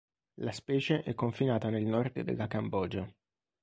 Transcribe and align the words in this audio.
La 0.39 0.51
specie 0.51 1.03
è 1.03 1.13
confinata 1.13 1.69
nel 1.69 1.85
nord 1.85 2.21
della 2.21 2.47
Cambogia. 2.47 3.07